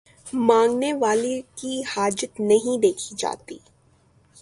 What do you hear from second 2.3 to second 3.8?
نہیں دیکھی جاتی